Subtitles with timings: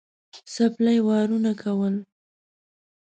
[0.53, 1.95] څپلۍ وارونه کول.